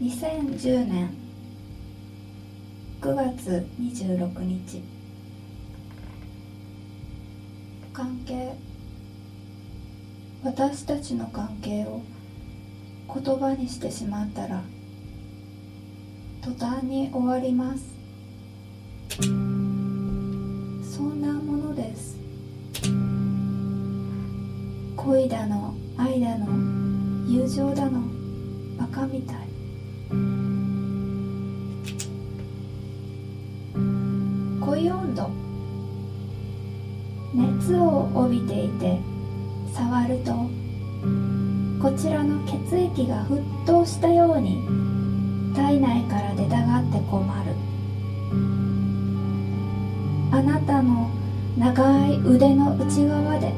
[0.00, 1.10] 2010年
[3.02, 4.82] 9月26日
[7.92, 8.54] 関係。
[10.42, 12.00] 私たちの関係を
[13.14, 14.62] 言葉にしてしまったら
[16.42, 17.84] 途端に終わります。
[19.20, 19.24] そ
[21.02, 22.16] んなものです。
[24.96, 26.46] 恋だの愛だの
[27.28, 28.00] 友情だの
[28.78, 29.49] バカみたい。
[34.60, 35.30] 恋温度。
[37.32, 38.98] 熱を帯びていて
[39.72, 40.32] 触ると
[41.80, 44.58] こちらの血液が沸騰したように
[45.54, 47.54] 体内から出たがって困る。
[50.32, 51.08] あなたの
[51.56, 53.52] 長い腕の内側で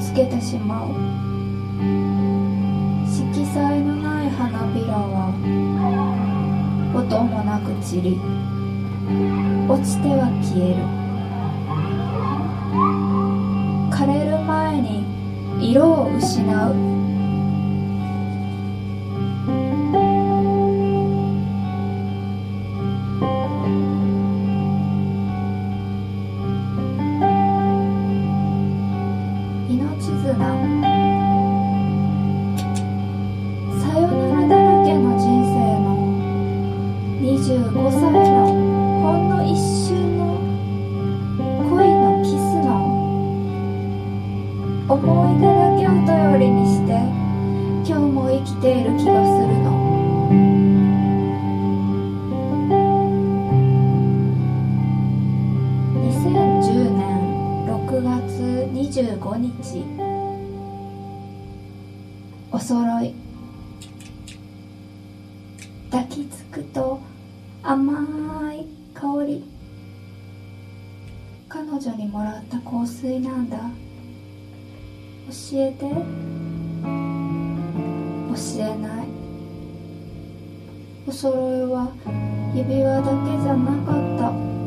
[0.00, 0.88] つけてしまう。
[3.06, 5.28] 色彩のない花びらは
[6.94, 8.18] 音もなく散り
[9.68, 10.82] 落ちては消える。
[13.90, 15.04] 枯れる前に
[15.60, 16.99] 色を失う。
[59.70, 59.84] 25日
[62.52, 63.14] お揃い。
[65.90, 67.00] 抱きつくと
[67.62, 69.44] 甘い香り。
[71.48, 73.58] 彼女にもらった香水なんだ。
[73.58, 73.64] 教
[75.54, 75.80] えて。
[75.80, 75.88] 教
[78.58, 79.06] えない。
[81.06, 81.92] お揃いは
[82.54, 84.59] 指輪だけじゃなかった。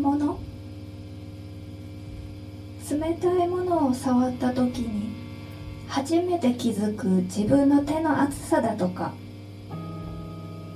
[0.00, 0.38] 何者
[2.90, 5.14] 冷たいものを触った時に
[5.88, 9.12] 初めて気づく自分の手の熱さだとか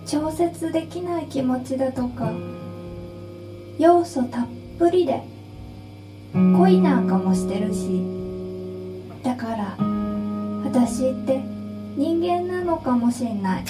[0.07, 2.31] 調節できない気持ちだとか
[3.79, 4.47] 要素たっ
[4.79, 5.23] ぷりで
[6.35, 8.05] 恋なんかもしてるし。
[9.23, 9.77] だから
[10.65, 11.41] 私って
[11.97, 13.65] 人間なのかもしんない。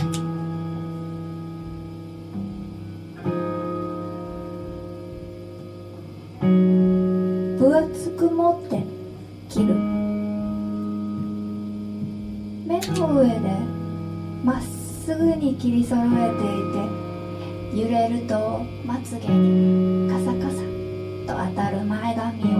[8.34, 8.82] 持って
[9.48, 9.75] 切る。
[12.66, 13.38] 目の上で
[14.44, 20.62] まっすぐに切り揃えていて揺れるとまつげにカサカサ
[21.26, 22.56] と当たる前髪を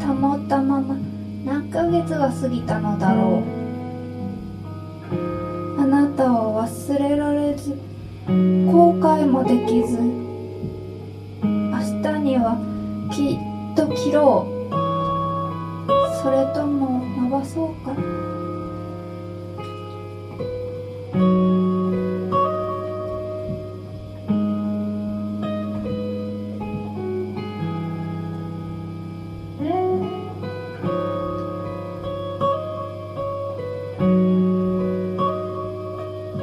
[0.00, 0.96] 保ったまま
[1.44, 3.58] 何ヶ月が過ぎたのだろう。
[5.80, 7.70] あなたを忘れられず
[8.26, 12.58] 後悔もできず明日には
[13.10, 13.38] き
[13.78, 14.72] と切ろう
[16.20, 17.94] それとも伸ばそうか？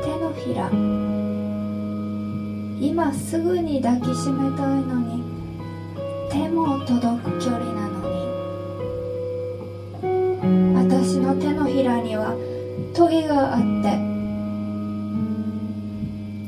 [0.01, 0.71] 手のひら。
[2.79, 5.21] 今すぐに抱きしめたいのに
[6.31, 7.24] 手も届く
[12.93, 13.97] トゲがあって。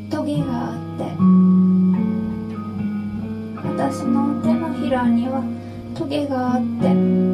[0.10, 1.04] トゲがあって。
[3.66, 5.44] 私の手のひらには
[5.96, 7.28] トゲがあって。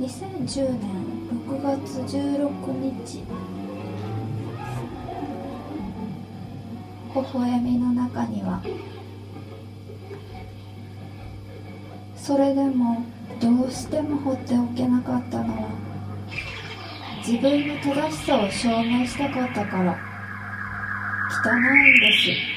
[0.00, 0.80] 2010年
[1.46, 2.48] 6月16
[3.04, 3.53] 日。
[7.14, 8.60] 微笑みの中には
[12.16, 13.04] それでも
[13.40, 15.68] どうしても放っておけなかったのは
[17.26, 19.96] 自分の正しさを証明したかったから
[21.44, 22.54] 汚いんです。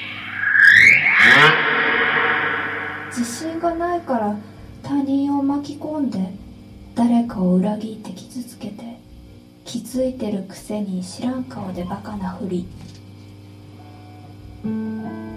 [3.18, 4.36] 自信がないから
[4.82, 6.18] 他人を巻き込んで
[6.94, 8.98] 誰かを裏切って傷つけて
[9.64, 12.66] 気づいてるくせに知らん顔でバカなふり。
[14.64, 15.27] Música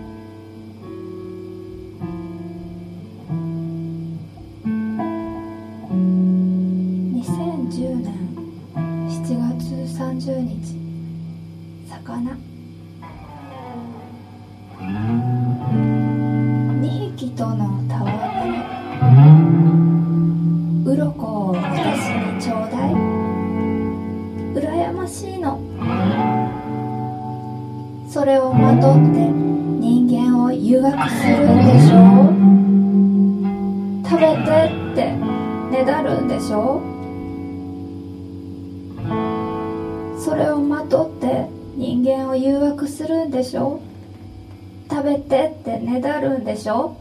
[36.32, 36.82] でしょ？
[40.18, 43.82] それをまとって人間を誘惑するんでしょ？
[44.90, 46.96] 食べてってねだるんでしょ？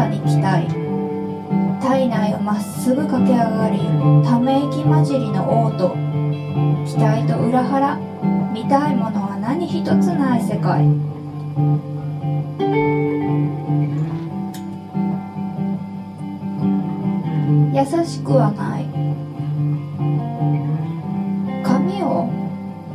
[0.00, 0.66] 座に気体
[1.82, 3.78] 体内をまっすぐ駆け上がり
[4.24, 7.96] ため息混じりの嘔吐期待と裏腹
[8.52, 10.84] 見たいものは何一つない世界。
[17.72, 18.86] 優しくはない。
[21.62, 22.28] 髪を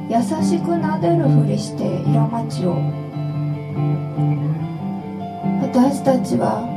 [0.10, 2.76] 優しく撫でるふりして色待ちを。
[5.62, 6.75] 私たちは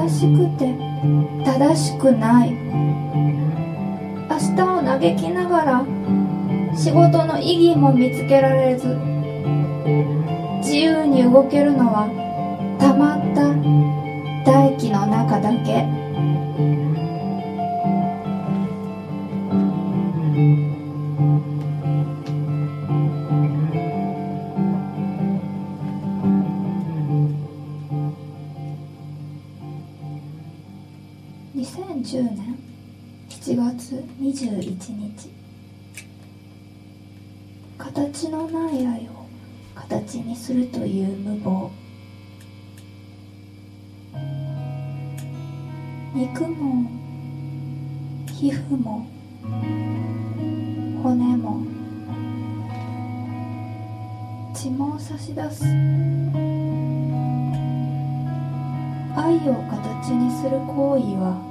[0.00, 0.74] 正しくて
[1.44, 2.52] 正しくない。
[2.52, 5.84] 明日を嘆きながら
[6.74, 8.96] 仕事の意義も見つけられず
[10.62, 12.08] 自由に動けるのは
[12.78, 13.52] たまった
[14.50, 15.99] 大気の中だけ。
[34.92, 35.30] 日。
[37.76, 39.26] 形のない愛を
[39.74, 41.70] 形にするという無謀。
[46.14, 46.90] 肉も
[48.28, 49.06] 皮膚も
[51.02, 51.62] 骨も
[54.54, 55.64] 血も差し出す。
[59.16, 61.49] 愛を形にする行為は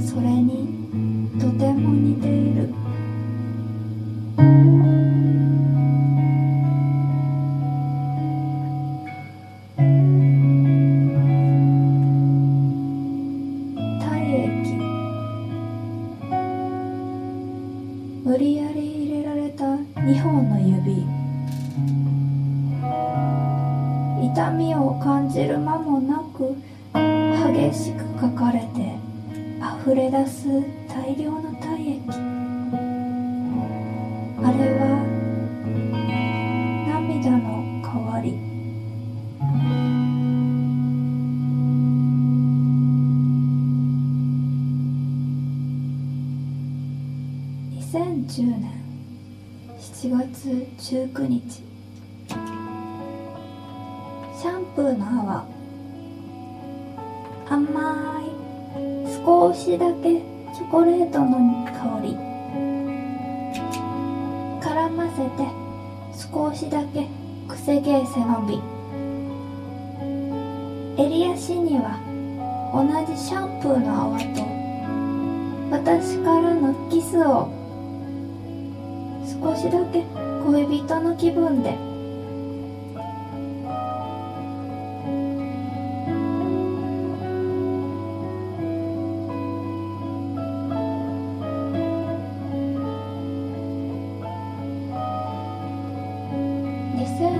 [0.00, 2.68] それにとても似ている。
[14.00, 14.76] 体液。
[18.24, 21.06] 無理やり入れられた2本の指。
[24.24, 26.56] 痛みを感じる間もなく
[27.50, 28.96] 激しく書かれて
[29.82, 30.46] 溢れ出す
[30.88, 32.00] 大量の体液。
[34.38, 34.82] あれは
[36.86, 38.38] 涙の代わり。
[47.80, 48.62] 2010年
[49.78, 49.82] 7
[50.16, 51.64] 月19日。
[54.38, 55.61] シャンプーの泡。
[57.52, 58.32] 甘い。
[59.24, 60.22] 少しだけ
[60.54, 62.16] チョコレートの香り。
[64.62, 65.44] 絡ませて
[66.32, 67.06] 少しだけ
[67.46, 68.62] くせ毛背伸び
[71.02, 71.98] 襟足には
[72.72, 74.24] 同じシャンプーの泡と
[75.70, 77.50] 私からのキスを
[79.26, 80.04] 少しだけ
[80.46, 81.91] 恋人の気分で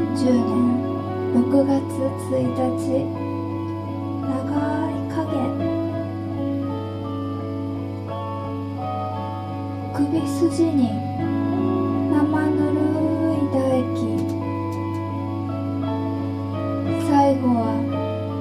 [0.02, 0.59] 2010年
[1.32, 1.78] 6月
[2.28, 2.42] 1
[2.76, 3.06] 日
[4.26, 4.35] 長
[4.90, 5.23] い影
[9.94, 10.90] 首筋に
[12.11, 12.18] 生
[12.50, 12.82] ぬる
[13.32, 13.87] い唾液
[17.06, 17.62] 最後は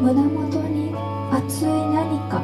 [0.01, 0.73] 胸元に
[1.31, 2.41] 熱い何か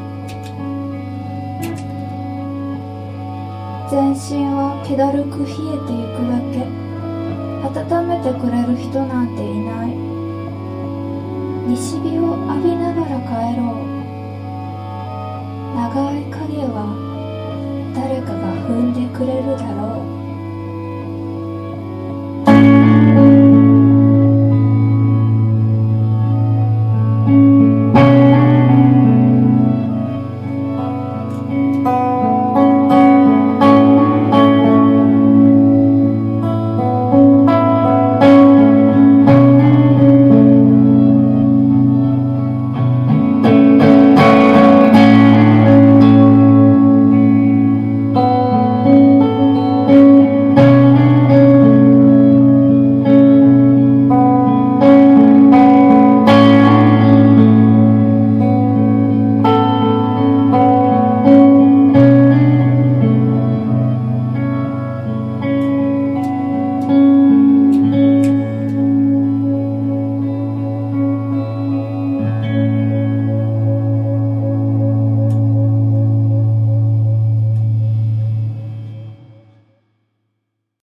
[3.89, 5.55] 全身は気だるく冷え
[5.87, 6.86] ていくだけ
[7.63, 9.89] 温めてくれる人なんていない。
[11.67, 13.87] 西日を浴びながら帰ろう。
[15.75, 16.77] 長い影は
[17.93, 19.96] 誰かが踏んでくれるだろう。